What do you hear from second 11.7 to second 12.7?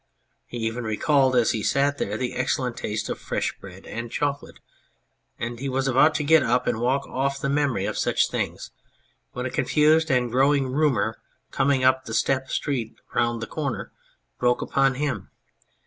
up the steep